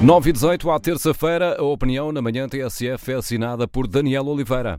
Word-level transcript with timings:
9 0.00 0.30
e 0.30 0.32
18 0.32 0.70
à 0.70 0.78
terça-feira, 0.78 1.56
a 1.58 1.64
opinião 1.64 2.12
na 2.12 2.22
manhã 2.22 2.48
TSF 2.48 3.10
é 3.10 3.16
assinada 3.16 3.66
por 3.66 3.88
Daniel 3.88 4.28
Oliveira. 4.28 4.78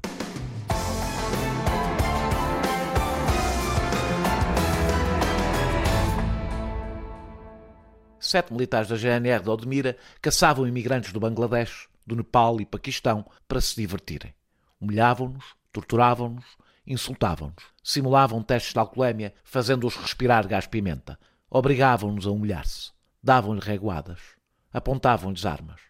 Sete 8.18 8.54
militares 8.54 8.88
da 8.88 8.96
GNR 8.96 9.44
de 9.44 9.50
Odmira 9.50 9.98
caçavam 10.22 10.66
imigrantes 10.66 11.12
do 11.12 11.20
Bangladesh, 11.20 11.90
do 12.08 12.16
Nepal 12.16 12.62
e 12.62 12.66
Paquistão 12.66 13.26
para 13.46 13.60
se 13.60 13.76
divertirem. 13.76 14.34
Humilhavam-nos, 14.80 15.44
torturavam-nos, 15.74 16.46
insultavam-nos, 16.88 17.66
simulavam 17.84 18.42
testes 18.42 18.72
de 18.72 18.80
alcoolemia, 18.80 19.34
fazendo-os 19.44 19.98
respirar 19.98 20.48
gás-pimenta, 20.48 21.20
obrigavam-nos 21.50 22.26
a 22.26 22.32
humilhar-se, 22.32 22.92
davam-lhe 23.22 23.60
reguadas 23.60 24.39
apontavam-lhes 24.74 25.46
armas. 25.46 25.82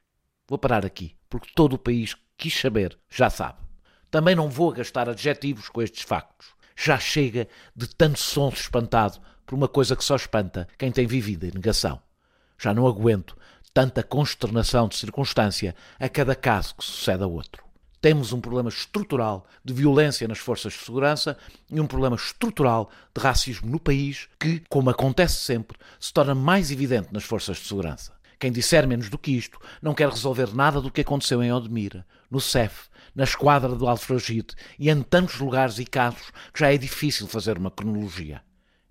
Vou 0.47 0.57
parar 0.57 0.85
aqui, 0.85 1.15
porque 1.29 1.51
todo 1.55 1.73
o 1.73 1.79
país 1.79 2.15
quis 2.37 2.57
saber, 2.57 2.97
já 3.09 3.29
sabe. 3.29 3.59
Também 4.09 4.35
não 4.35 4.49
vou 4.49 4.71
gastar 4.71 5.07
adjetivos 5.07 5.69
com 5.69 5.81
estes 5.81 6.03
factos. 6.03 6.47
Já 6.75 6.97
chega 6.97 7.47
de 7.75 7.87
tanto 7.87 8.19
som 8.19 8.49
espantado 8.49 9.19
por 9.45 9.55
uma 9.55 9.67
coisa 9.67 9.95
que 9.95 10.03
só 10.03 10.15
espanta 10.15 10.67
quem 10.77 10.91
tem 10.91 11.05
vivido 11.05 11.45
em 11.45 11.51
negação. 11.51 12.01
Já 12.57 12.73
não 12.73 12.87
aguento 12.87 13.37
tanta 13.73 14.01
consternação 14.01 14.87
de 14.87 14.95
circunstância 14.95 15.75
a 15.99 16.09
cada 16.09 16.35
caso 16.35 16.75
que 16.75 16.83
sucede 16.83 17.23
a 17.23 17.27
outro. 17.27 17.63
Temos 18.01 18.31
um 18.31 18.39
problema 18.39 18.69
estrutural 18.69 19.45
de 19.63 19.73
violência 19.73 20.27
nas 20.27 20.37
forças 20.37 20.73
de 20.73 20.79
segurança 20.79 21.37
e 21.69 21.81
um 21.81 21.87
problema 21.87 22.15
estrutural 22.15 22.89
de 23.13 23.21
racismo 23.21 23.69
no 23.69 23.79
país 23.79 24.29
que, 24.39 24.63
como 24.69 24.89
acontece 24.89 25.35
sempre, 25.35 25.77
se 25.99 26.13
torna 26.13 26.33
mais 26.33 26.71
evidente 26.71 27.09
nas 27.11 27.25
forças 27.25 27.57
de 27.57 27.67
segurança. 27.67 28.13
Quem 28.39 28.53
disser 28.53 28.87
menos 28.87 29.09
do 29.09 29.17
que 29.17 29.31
isto 29.31 29.59
não 29.81 29.93
quer 29.93 30.07
resolver 30.07 30.55
nada 30.55 30.79
do 30.79 30.89
que 30.89 31.01
aconteceu 31.01 31.43
em 31.43 31.51
Odmira, 31.51 32.05
no 32.31 32.39
CEF, 32.39 32.87
na 33.13 33.25
esquadra 33.25 33.75
do 33.75 33.85
Alfragide 33.85 34.55
e 34.79 34.89
em 34.89 35.01
tantos 35.01 35.39
lugares 35.39 35.77
e 35.77 35.85
casos 35.85 36.31
que 36.53 36.61
já 36.61 36.73
é 36.73 36.77
difícil 36.77 37.27
fazer 37.27 37.57
uma 37.57 37.69
cronologia. 37.69 38.41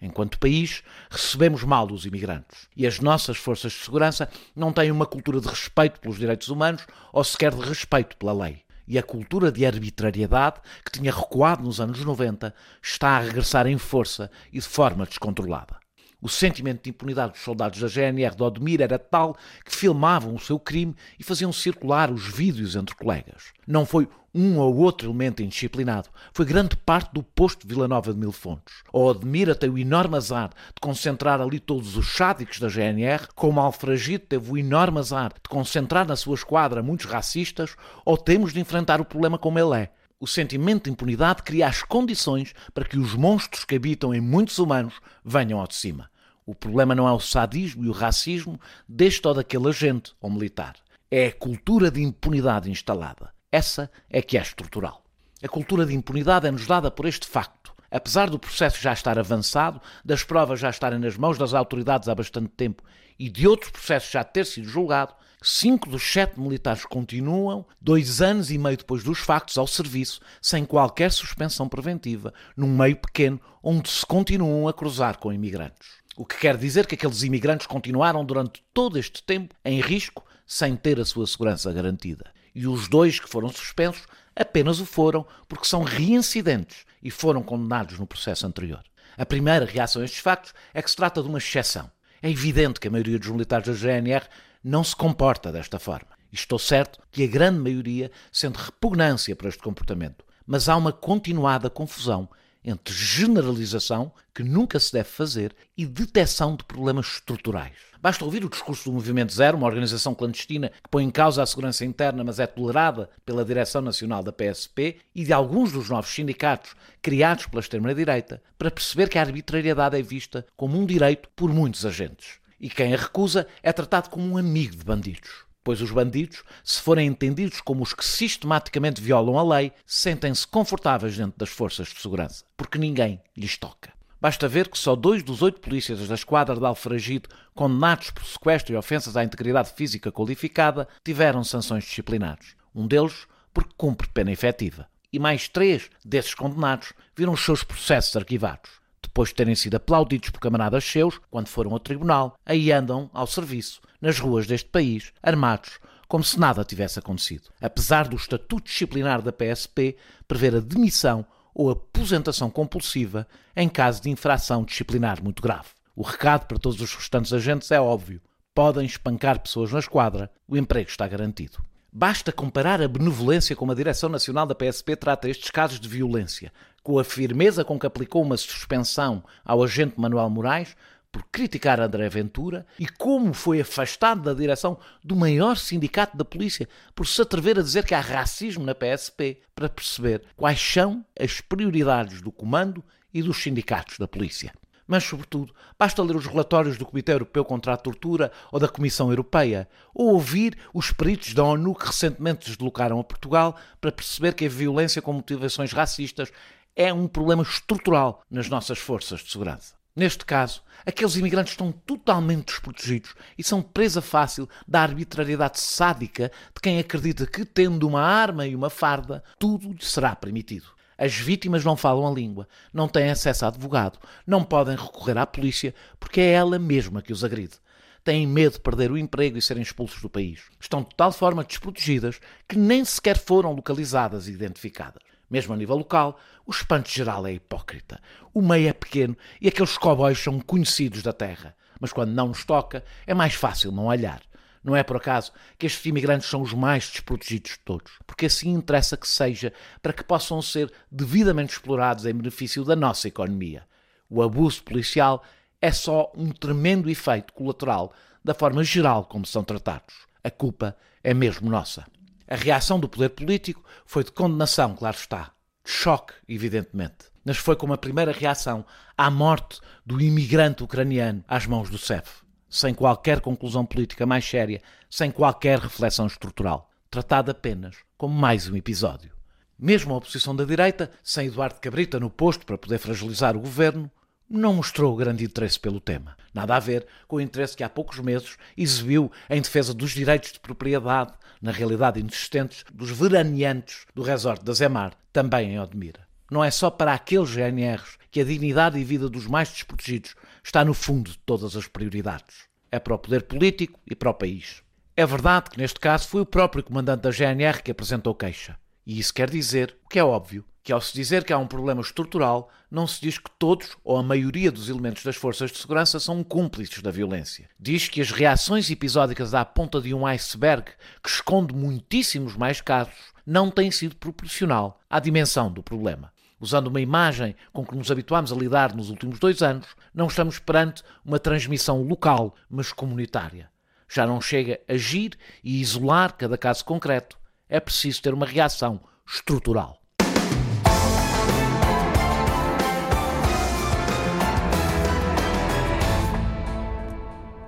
Enquanto 0.02 0.38
país, 0.38 0.82
recebemos 1.10 1.64
mal 1.64 1.90
os 1.90 2.04
imigrantes 2.04 2.68
e 2.76 2.86
as 2.86 3.00
nossas 3.00 3.38
forças 3.38 3.72
de 3.72 3.78
segurança 3.78 4.28
não 4.54 4.70
têm 4.70 4.90
uma 4.90 5.06
cultura 5.06 5.40
de 5.40 5.48
respeito 5.48 5.98
pelos 5.98 6.18
direitos 6.18 6.48
humanos 6.48 6.86
ou 7.10 7.24
sequer 7.24 7.54
de 7.54 7.62
respeito 7.62 8.18
pela 8.18 8.34
lei. 8.34 8.60
E 8.86 8.98
a 8.98 9.02
cultura 9.02 9.50
de 9.50 9.64
arbitrariedade, 9.64 10.60
que 10.84 10.92
tinha 10.92 11.12
recuado 11.12 11.62
nos 11.62 11.80
anos 11.80 12.04
90, 12.04 12.54
está 12.82 13.16
a 13.16 13.20
regressar 13.20 13.66
em 13.66 13.78
força 13.78 14.30
e 14.52 14.58
de 14.58 14.68
forma 14.68 15.06
descontrolada. 15.06 15.87
O 16.20 16.28
sentimento 16.28 16.82
de 16.82 16.90
impunidade 16.90 17.34
dos 17.34 17.42
soldados 17.42 17.80
da 17.80 17.86
GNR 17.86 18.34
de 18.34 18.42
Odmir 18.42 18.80
era 18.80 18.98
tal 18.98 19.36
que 19.64 19.74
filmavam 19.74 20.34
o 20.34 20.40
seu 20.40 20.58
crime 20.58 20.96
e 21.16 21.22
faziam 21.22 21.52
circular 21.52 22.10
os 22.10 22.26
vídeos 22.26 22.74
entre 22.74 22.94
colegas. 22.96 23.52
Não 23.64 23.86
foi 23.86 24.08
um 24.34 24.58
ou 24.58 24.76
outro 24.76 25.08
elemento 25.08 25.42
indisciplinado, 25.42 26.08
foi 26.32 26.44
grande 26.44 26.76
parte 26.76 27.12
do 27.12 27.22
posto 27.22 27.66
de 27.66 27.72
Vila 27.72 27.86
Nova 27.88 28.12
de 28.12 28.18
Mil 28.18 28.32
Fontes. 28.32 28.82
O 28.92 29.04
Odmira 29.04 29.54
tem 29.54 29.70
o 29.70 29.78
enorme 29.78 30.16
azar 30.16 30.50
de 30.50 30.80
concentrar 30.80 31.40
ali 31.40 31.60
todos 31.60 31.96
os 31.96 32.08
sádicos 32.08 32.58
da 32.58 32.68
GNR, 32.68 33.28
como 33.34 33.60
Alfragide 33.60 34.18
teve 34.18 34.50
o 34.50 34.58
enorme 34.58 34.98
azar 34.98 35.32
de 35.32 35.48
concentrar 35.48 36.06
na 36.06 36.16
sua 36.16 36.34
esquadra 36.34 36.82
muitos 36.82 37.06
racistas, 37.06 37.76
ou 38.04 38.16
temos 38.16 38.52
de 38.52 38.60
enfrentar 38.60 39.00
o 39.00 39.04
problema 39.04 39.38
como 39.38 39.58
ele 39.58 39.82
é, 39.82 39.90
o 40.20 40.26
sentimento 40.26 40.84
de 40.84 40.90
impunidade 40.90 41.42
cria 41.42 41.68
as 41.68 41.82
condições 41.82 42.52
para 42.74 42.84
que 42.84 42.98
os 42.98 43.14
monstros 43.14 43.64
que 43.64 43.76
habitam 43.76 44.12
em 44.12 44.20
muitos 44.20 44.58
humanos 44.58 44.94
venham 45.24 45.60
ao 45.60 45.66
de 45.66 45.76
cima. 45.76 46.10
O 46.44 46.54
problema 46.54 46.94
não 46.94 47.06
é 47.06 47.12
o 47.12 47.20
sadismo 47.20 47.84
e 47.84 47.88
o 47.88 47.92
racismo 47.92 48.60
deste 48.88 49.26
ou 49.28 49.34
daquele 49.34 49.68
agente 49.68 50.14
ou 50.20 50.30
militar. 50.30 50.74
É 51.10 51.26
a 51.26 51.32
cultura 51.32 51.90
de 51.90 52.02
impunidade 52.02 52.70
instalada. 52.70 53.32
Essa 53.52 53.90
é 54.10 54.20
que 54.20 54.36
é 54.36 54.42
estrutural. 54.42 55.04
A 55.42 55.48
cultura 55.48 55.86
de 55.86 55.94
impunidade 55.94 56.46
é-nos 56.46 56.66
dada 56.66 56.90
por 56.90 57.06
este 57.06 57.26
facto. 57.26 57.72
Apesar 57.90 58.28
do 58.28 58.38
processo 58.38 58.82
já 58.82 58.92
estar 58.92 59.18
avançado, 59.18 59.80
das 60.04 60.24
provas 60.24 60.60
já 60.60 60.68
estarem 60.68 60.98
nas 60.98 61.16
mãos 61.16 61.38
das 61.38 61.54
autoridades 61.54 62.08
há 62.08 62.14
bastante 62.14 62.48
tempo 62.48 62.82
e 63.18 63.30
de 63.30 63.46
outros 63.46 63.70
processos 63.70 64.10
já 64.10 64.24
ter 64.24 64.44
sido 64.44 64.68
julgado, 64.68 65.14
Cinco 65.40 65.88
dos 65.88 66.02
sete 66.02 66.40
militares 66.40 66.84
continuam, 66.84 67.64
dois 67.80 68.20
anos 68.20 68.50
e 68.50 68.58
meio 68.58 68.76
depois 68.76 69.04
dos 69.04 69.20
factos, 69.20 69.56
ao 69.56 69.68
serviço, 69.68 70.20
sem 70.42 70.64
qualquer 70.64 71.12
suspensão 71.12 71.68
preventiva, 71.68 72.34
num 72.56 72.76
meio 72.76 72.96
pequeno 72.96 73.40
onde 73.62 73.88
se 73.88 74.04
continuam 74.04 74.66
a 74.66 74.74
cruzar 74.74 75.16
com 75.18 75.32
imigrantes. 75.32 75.90
O 76.16 76.26
que 76.26 76.36
quer 76.36 76.56
dizer 76.56 76.88
que 76.88 76.96
aqueles 76.96 77.22
imigrantes 77.22 77.68
continuaram 77.68 78.24
durante 78.24 78.64
todo 78.74 78.98
este 78.98 79.22
tempo 79.22 79.54
em 79.64 79.80
risco, 79.80 80.24
sem 80.44 80.74
ter 80.74 80.98
a 80.98 81.04
sua 81.04 81.24
segurança 81.24 81.72
garantida. 81.72 82.32
E 82.52 82.66
os 82.66 82.88
dois 82.88 83.20
que 83.20 83.28
foram 83.28 83.48
suspensos 83.48 84.08
apenas 84.34 84.80
o 84.80 84.86
foram 84.86 85.24
porque 85.46 85.68
são 85.68 85.84
reincidentes 85.84 86.84
e 87.00 87.12
foram 87.12 87.44
condenados 87.44 87.96
no 87.96 88.08
processo 88.08 88.44
anterior. 88.44 88.82
A 89.16 89.24
primeira 89.24 89.64
reação 89.64 90.02
a 90.02 90.04
estes 90.04 90.20
factos 90.20 90.52
é 90.74 90.82
que 90.82 90.90
se 90.90 90.96
trata 90.96 91.22
de 91.22 91.28
uma 91.28 91.38
exceção. 91.38 91.88
É 92.20 92.28
evidente 92.28 92.80
que 92.80 92.88
a 92.88 92.90
maioria 92.90 93.18
dos 93.18 93.28
militares 93.28 93.68
da 93.68 93.72
GNR 93.72 94.26
não 94.62 94.82
se 94.82 94.94
comporta 94.94 95.52
desta 95.52 95.78
forma. 95.78 96.10
E 96.32 96.34
estou 96.34 96.58
certo 96.58 97.00
que 97.10 97.24
a 97.24 97.26
grande 97.26 97.58
maioria 97.58 98.10
sente 98.30 98.58
repugnância 98.58 99.34
por 99.34 99.48
este 99.48 99.62
comportamento. 99.62 100.24
Mas 100.46 100.68
há 100.68 100.76
uma 100.76 100.92
continuada 100.92 101.70
confusão 101.70 102.28
entre 102.64 102.92
generalização, 102.92 104.12
que 104.34 104.42
nunca 104.42 104.78
se 104.78 104.92
deve 104.92 105.08
fazer, 105.08 105.54
e 105.76 105.86
detecção 105.86 106.54
de 106.54 106.64
problemas 106.64 107.06
estruturais. 107.06 107.72
Basta 108.00 108.24
ouvir 108.24 108.44
o 108.44 108.48
discurso 108.48 108.84
do 108.84 108.92
Movimento 108.92 109.32
Zero, 109.32 109.56
uma 109.56 109.66
organização 109.66 110.14
clandestina 110.14 110.68
que 110.68 110.88
põe 110.90 111.04
em 111.04 111.10
causa 111.10 111.42
a 111.42 111.46
segurança 111.46 111.84
interna, 111.84 112.22
mas 112.22 112.38
é 112.38 112.46
tolerada 112.46 113.08
pela 113.24 113.44
Direção 113.44 113.80
Nacional 113.80 114.22
da 114.22 114.32
PSP, 114.32 114.98
e 115.14 115.24
de 115.24 115.32
alguns 115.32 115.72
dos 115.72 115.88
novos 115.88 116.10
sindicatos 116.10 116.74
criados 117.00 117.46
pela 117.46 117.60
extrema-direita, 117.60 118.42
para 118.58 118.70
perceber 118.70 119.08
que 119.08 119.18
a 119.18 119.22
arbitrariedade 119.22 119.96
é 119.96 120.02
vista 120.02 120.46
como 120.56 120.78
um 120.78 120.84
direito 120.84 121.28
por 121.34 121.52
muitos 121.52 121.86
agentes 121.86 122.38
e 122.60 122.68
quem 122.68 122.94
a 122.94 122.96
recusa 122.96 123.46
é 123.62 123.72
tratado 123.72 124.10
como 124.10 124.26
um 124.26 124.36
amigo 124.36 124.76
de 124.76 124.84
bandidos. 124.84 125.46
Pois 125.62 125.80
os 125.80 125.90
bandidos, 125.90 126.42
se 126.64 126.80
forem 126.80 127.06
entendidos 127.06 127.60
como 127.60 127.82
os 127.82 127.92
que 127.92 128.04
sistematicamente 128.04 129.02
violam 129.02 129.38
a 129.38 129.58
lei, 129.58 129.72
sentem-se 129.84 130.46
confortáveis 130.46 131.16
dentro 131.16 131.38
das 131.38 131.50
forças 131.50 131.88
de 131.88 132.00
segurança, 132.00 132.44
porque 132.56 132.78
ninguém 132.78 133.20
lhes 133.36 133.56
toca. 133.58 133.92
Basta 134.20 134.48
ver 134.48 134.68
que 134.68 134.78
só 134.78 134.96
dois 134.96 135.22
dos 135.22 135.42
oito 135.42 135.60
polícias 135.60 136.08
da 136.08 136.14
esquadra 136.14 136.56
de 136.56 136.64
Alfragide, 136.64 137.28
condenados 137.54 138.10
por 138.10 138.24
sequestro 138.24 138.74
e 138.74 138.76
ofensas 138.76 139.16
à 139.16 139.22
integridade 139.22 139.72
física 139.74 140.10
qualificada, 140.10 140.88
tiveram 141.04 141.44
sanções 141.44 141.84
disciplinares. 141.84 142.56
Um 142.74 142.86
deles 142.86 143.26
porque 143.52 143.74
cumpre 143.76 144.08
pena 144.08 144.32
efetiva. 144.32 144.88
E 145.12 145.18
mais 145.18 145.48
três 145.48 145.88
desses 146.04 146.34
condenados 146.34 146.92
viram 147.16 147.32
os 147.32 147.44
seus 147.44 147.62
processos 147.62 148.16
arquivados 148.16 148.78
depois 149.08 149.30
de 149.30 149.34
terem 149.34 149.54
sido 149.54 149.74
aplaudidos 149.74 150.30
por 150.30 150.38
camaradas 150.38 150.84
seus 150.84 151.18
quando 151.30 151.48
foram 151.48 151.72
ao 151.72 151.80
tribunal, 151.80 152.38
aí 152.44 152.70
andam 152.70 153.10
ao 153.12 153.26
serviço, 153.26 153.80
nas 154.00 154.18
ruas 154.18 154.46
deste 154.46 154.68
país, 154.68 155.12
armados, 155.22 155.80
como 156.06 156.22
se 156.22 156.38
nada 156.38 156.64
tivesse 156.64 156.98
acontecido. 156.98 157.50
Apesar 157.60 158.06
do 158.06 158.16
estatuto 158.16 158.64
disciplinar 158.64 159.20
da 159.20 159.32
PSP 159.32 159.96
prever 160.26 160.54
a 160.54 160.60
demissão 160.60 161.26
ou 161.54 161.70
aposentação 161.70 162.48
compulsiva 162.50 163.26
em 163.56 163.68
caso 163.68 164.02
de 164.02 164.10
infração 164.10 164.64
disciplinar 164.64 165.22
muito 165.22 165.42
grave. 165.42 165.70
O 165.96 166.02
recado 166.02 166.46
para 166.46 166.58
todos 166.58 166.80
os 166.80 166.94
restantes 166.94 167.32
agentes 167.32 167.70
é 167.72 167.80
óbvio. 167.80 168.20
Podem 168.54 168.86
espancar 168.86 169.40
pessoas 169.40 169.72
na 169.72 169.80
esquadra, 169.80 170.30
o 170.46 170.56
emprego 170.56 170.88
está 170.88 171.08
garantido. 171.08 171.58
Basta 171.90 172.30
comparar 172.30 172.82
a 172.82 172.86
benevolência 172.86 173.56
como 173.56 173.72
a 173.72 173.74
Direção 173.74 174.10
Nacional 174.10 174.46
da 174.46 174.54
PSP 174.54 174.94
trata 174.94 175.28
estes 175.28 175.50
casos 175.50 175.80
de 175.80 175.88
violência, 175.88 176.52
com 176.82 176.98
a 176.98 177.04
firmeza 177.04 177.64
com 177.64 177.78
que 177.78 177.86
aplicou 177.86 178.22
uma 178.22 178.36
suspensão 178.36 179.24
ao 179.42 179.62
agente 179.62 179.98
Manuel 179.98 180.28
Moraes 180.28 180.76
por 181.10 181.24
criticar 181.32 181.80
André 181.80 182.06
Ventura 182.10 182.66
e 182.78 182.86
como 182.86 183.32
foi 183.32 183.62
afastado 183.62 184.20
da 184.20 184.34
direção 184.34 184.78
do 185.02 185.16
maior 185.16 185.56
sindicato 185.56 186.14
da 186.14 186.26
polícia 186.26 186.68
por 186.94 187.06
se 187.06 187.22
atrever 187.22 187.58
a 187.58 187.62
dizer 187.62 187.86
que 187.86 187.94
há 187.94 188.00
racismo 188.00 188.66
na 188.66 188.74
PSP, 188.74 189.40
para 189.54 189.70
perceber 189.70 190.22
quais 190.36 190.60
são 190.60 191.02
as 191.18 191.40
prioridades 191.40 192.20
do 192.20 192.30
comando 192.30 192.84
e 193.14 193.22
dos 193.22 193.42
sindicatos 193.42 193.98
da 193.98 194.06
polícia 194.06 194.52
mas, 194.88 195.04
sobretudo, 195.04 195.54
basta 195.78 196.02
ler 196.02 196.16
os 196.16 196.26
relatórios 196.26 196.78
do 196.78 196.86
Comitê 196.86 197.12
Europeu 197.12 197.44
contra 197.44 197.74
a 197.74 197.76
Tortura 197.76 198.32
ou 198.50 198.58
da 198.58 198.66
Comissão 198.66 199.10
Europeia, 199.10 199.68
ou 199.94 200.14
ouvir 200.14 200.56
os 200.72 200.90
peritos 200.90 201.34
da 201.34 201.44
ONU 201.44 201.74
que 201.74 201.86
recentemente 201.86 202.48
deslocaram 202.48 202.98
a 202.98 203.04
Portugal 203.04 203.54
para 203.80 203.92
perceber 203.92 204.32
que 204.32 204.46
a 204.46 204.48
violência 204.48 205.02
com 205.02 205.12
motivações 205.12 205.72
racistas 205.72 206.32
é 206.74 206.92
um 206.92 207.06
problema 207.06 207.42
estrutural 207.42 208.22
nas 208.30 208.48
nossas 208.48 208.78
forças 208.78 209.20
de 209.20 209.30
segurança. 209.30 209.76
Neste 209.94 210.24
caso, 210.24 210.62
aqueles 210.86 211.16
imigrantes 211.16 211.52
estão 211.52 211.72
totalmente 211.72 212.46
desprotegidos 212.46 213.14
e 213.36 213.42
são 213.42 213.60
presa 213.60 214.00
fácil 214.00 214.48
da 214.66 214.80
arbitrariedade 214.80 215.58
sádica 215.58 216.30
de 216.54 216.60
quem 216.62 216.78
acredita 216.78 217.26
que, 217.26 217.44
tendo 217.44 217.86
uma 217.86 218.00
arma 218.00 218.46
e 218.46 218.54
uma 218.54 218.70
farda, 218.70 219.24
tudo 219.40 219.72
lhe 219.72 219.84
será 219.84 220.14
permitido. 220.14 220.66
As 220.98 221.14
vítimas 221.14 221.64
não 221.64 221.76
falam 221.76 222.08
a 222.08 222.10
língua, 222.10 222.48
não 222.72 222.88
têm 222.88 223.08
acesso 223.08 223.44
a 223.44 223.48
advogado, 223.48 224.00
não 224.26 224.42
podem 224.42 224.76
recorrer 224.76 225.16
à 225.16 225.24
polícia 225.24 225.72
porque 226.00 226.20
é 226.20 226.32
ela 226.32 226.58
mesma 226.58 227.00
que 227.00 227.12
os 227.12 227.22
agride. 227.22 227.54
têm 228.02 228.26
medo 228.26 228.54
de 228.54 228.60
perder 228.60 228.90
o 228.90 228.98
emprego 228.98 229.38
e 229.38 229.42
serem 229.42 229.62
expulsos 229.62 230.02
do 230.02 230.10
país. 230.10 230.40
Estão 230.58 230.82
de 230.82 230.88
tal 230.96 231.12
forma 231.12 231.44
desprotegidas 231.44 232.18
que 232.48 232.58
nem 232.58 232.84
sequer 232.84 233.16
foram 233.16 233.52
localizadas 233.52 234.26
e 234.26 234.32
identificadas. 234.32 235.02
Mesmo 235.30 235.54
a 235.54 235.56
nível 235.56 235.76
local, 235.76 236.18
o 236.44 236.50
espanto 236.50 236.90
geral 236.90 237.26
é 237.26 237.34
hipócrita. 237.34 238.00
O 238.34 238.40
meio 238.40 238.68
é 238.68 238.72
pequeno 238.72 239.16
e 239.40 239.46
aqueles 239.46 239.76
cowboys 239.76 240.18
são 240.18 240.40
conhecidos 240.40 241.02
da 241.02 241.12
terra. 241.12 241.54
Mas 241.78 241.92
quando 241.92 242.10
não 242.10 242.28
nos 242.28 242.44
toca, 242.44 242.82
é 243.06 243.14
mais 243.14 243.34
fácil 243.34 243.70
não 243.70 243.86
olhar. 243.86 244.20
Não 244.62 244.74
é 244.74 244.82
por 244.82 244.96
acaso 244.96 245.32
que 245.58 245.66
estes 245.66 245.84
imigrantes 245.86 246.28
são 246.28 246.42
os 246.42 246.52
mais 246.52 246.90
desprotegidos 246.90 247.52
de 247.52 247.58
todos, 247.60 247.92
porque 248.06 248.26
assim 248.26 248.50
interessa 248.50 248.96
que 248.96 249.08
seja 249.08 249.52
para 249.82 249.92
que 249.92 250.04
possam 250.04 250.42
ser 250.42 250.72
devidamente 250.90 251.52
explorados 251.52 252.06
em 252.06 252.14
benefício 252.14 252.64
da 252.64 252.76
nossa 252.76 253.08
economia. 253.08 253.66
O 254.10 254.22
abuso 254.22 254.62
policial 254.62 255.22
é 255.60 255.72
só 255.72 256.12
um 256.16 256.30
tremendo 256.30 256.88
efeito 256.90 257.32
colateral 257.32 257.92
da 258.24 258.34
forma 258.34 258.64
geral 258.64 259.04
como 259.04 259.26
são 259.26 259.44
tratados. 259.44 259.94
A 260.22 260.30
culpa 260.30 260.76
é 261.02 261.14
mesmo 261.14 261.50
nossa. 261.50 261.86
A 262.26 262.36
reação 262.36 262.78
do 262.78 262.88
poder 262.88 263.10
político 263.10 263.64
foi 263.86 264.04
de 264.04 264.12
condenação, 264.12 264.74
claro 264.74 264.96
está, 264.96 265.32
de 265.64 265.70
choque, 265.70 266.12
evidentemente. 266.28 267.06
Mas 267.24 267.36
foi 267.36 267.56
como 267.56 267.72
a 267.72 267.78
primeira 267.78 268.12
reação 268.12 268.64
à 268.96 269.10
morte 269.10 269.60
do 269.84 270.00
imigrante 270.00 270.62
ucraniano 270.62 271.24
às 271.28 271.46
mãos 271.46 271.70
do 271.70 271.78
CEF 271.78 272.27
sem 272.48 272.72
qualquer 272.72 273.20
conclusão 273.20 273.64
política 273.64 274.06
mais 274.06 274.24
séria, 274.24 274.62
sem 274.88 275.10
qualquer 275.10 275.58
reflexão 275.58 276.06
estrutural, 276.06 276.70
tratado 276.90 277.30
apenas 277.30 277.76
como 277.96 278.14
mais 278.14 278.48
um 278.48 278.56
episódio. 278.56 279.10
Mesmo 279.58 279.92
a 279.92 279.96
oposição 279.96 280.34
da 280.34 280.44
direita, 280.44 280.90
sem 281.02 281.26
Eduardo 281.26 281.60
Cabrita 281.60 281.98
no 281.98 282.08
posto 282.08 282.46
para 282.46 282.56
poder 282.56 282.78
fragilizar 282.78 283.36
o 283.36 283.40
governo, 283.40 283.90
não 284.30 284.54
mostrou 284.54 284.94
grande 284.94 285.24
interesse 285.24 285.58
pelo 285.58 285.80
tema. 285.80 286.16
Nada 286.32 286.54
a 286.54 286.60
ver 286.60 286.86
com 287.06 287.16
o 287.16 287.20
interesse 287.20 287.56
que 287.56 287.64
há 287.64 287.68
poucos 287.68 287.98
meses 287.98 288.36
exibiu 288.56 289.10
em 289.28 289.40
defesa 289.40 289.72
dos 289.72 289.92
direitos 289.92 290.32
de 290.32 290.40
propriedade, 290.40 291.12
na 291.40 291.50
realidade 291.50 291.98
inexistentes, 291.98 292.64
dos 292.72 292.90
veraneantes 292.90 293.86
do 293.94 294.02
resort 294.02 294.44
da 294.44 294.52
Zemar, 294.52 294.92
também 295.12 295.52
em 295.52 295.58
Odmira. 295.58 296.06
Não 296.30 296.44
é 296.44 296.50
só 296.50 296.70
para 296.70 296.92
aqueles 296.92 297.30
GNRs 297.30 297.96
que 298.10 298.20
a 298.20 298.24
dignidade 298.24 298.78
e 298.78 298.84
vida 298.84 299.08
dos 299.08 299.26
mais 299.26 299.48
desprotegidos 299.48 300.14
está 300.48 300.64
no 300.64 300.72
fundo 300.72 301.10
de 301.10 301.18
todas 301.18 301.54
as 301.56 301.66
prioridades. 301.66 302.48
É 302.72 302.78
para 302.78 302.94
o 302.94 302.98
poder 302.98 303.24
político 303.24 303.78
e 303.86 303.94
para 303.94 304.10
o 304.10 304.14
país. 304.14 304.62
É 304.96 305.04
verdade 305.04 305.50
que 305.50 305.58
neste 305.58 305.78
caso 305.78 306.08
foi 306.08 306.22
o 306.22 306.26
próprio 306.26 306.64
comandante 306.64 307.02
da 307.02 307.10
GNR 307.10 307.62
que 307.62 307.70
apresentou 307.70 308.14
queixa. 308.14 308.58
E 308.86 308.98
isso 308.98 309.12
quer 309.12 309.28
dizer, 309.28 309.76
o 309.84 309.88
que 309.88 309.98
é 309.98 310.04
óbvio, 310.04 310.42
que 310.64 310.72
ao 310.72 310.80
se 310.80 310.94
dizer 310.94 311.24
que 311.24 311.34
há 311.34 311.38
um 311.38 311.46
problema 311.46 311.82
estrutural, 311.82 312.50
não 312.70 312.86
se 312.86 312.98
diz 312.98 313.18
que 313.18 313.30
todos 313.38 313.76
ou 313.84 313.98
a 313.98 314.02
maioria 314.02 314.50
dos 314.50 314.70
elementos 314.70 315.04
das 315.04 315.16
forças 315.16 315.50
de 315.50 315.58
segurança 315.58 316.00
são 316.00 316.24
cúmplices 316.24 316.80
da 316.80 316.90
violência. 316.90 317.50
Diz 317.60 317.88
que 317.88 318.00
as 318.00 318.10
reações 318.10 318.70
episódicas 318.70 319.34
à 319.34 319.44
ponta 319.44 319.82
de 319.82 319.92
um 319.92 320.06
iceberg 320.06 320.72
que 321.02 321.10
esconde 321.10 321.54
muitíssimos 321.54 322.36
mais 322.36 322.62
casos 322.62 322.94
não 323.26 323.50
têm 323.50 323.70
sido 323.70 323.96
proporcional 323.96 324.80
à 324.88 324.98
dimensão 324.98 325.52
do 325.52 325.62
problema. 325.62 326.10
Usando 326.40 326.68
uma 326.68 326.80
imagem 326.80 327.34
com 327.52 327.66
que 327.66 327.76
nos 327.76 327.90
habituámos 327.90 328.32
a 328.32 328.36
lidar 328.36 328.74
nos 328.74 328.90
últimos 328.90 329.18
dois 329.18 329.42
anos, 329.42 329.66
não 329.92 330.06
estamos 330.06 330.38
perante 330.38 330.82
uma 331.04 331.18
transmissão 331.18 331.82
local, 331.82 332.34
mas 332.48 332.72
comunitária. 332.72 333.50
Já 333.88 334.06
não 334.06 334.20
chega 334.20 334.60
a 334.68 334.74
agir 334.74 335.18
e 335.42 335.60
isolar 335.60 336.14
cada 336.16 336.38
caso 336.38 336.64
concreto. 336.64 337.18
É 337.48 337.58
preciso 337.58 338.02
ter 338.02 338.14
uma 338.14 338.26
reação 338.26 338.80
estrutural. 339.06 339.78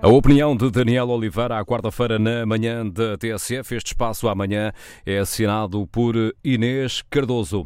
A 0.03 0.09
opinião 0.09 0.57
de 0.57 0.71
Daniel 0.71 1.11
Oliveira 1.11 1.59
à 1.59 1.65
quarta-feira 1.65 2.19
na 2.19 2.47
manhã 2.47 2.89
da 2.89 3.19
TSF. 3.19 3.75
Este 3.75 3.89
espaço 3.89 4.29
amanhã 4.29 4.73
é 5.05 5.19
assinado 5.19 5.87
por 5.89 6.15
Inês 6.43 7.03
Cardoso. 7.11 7.65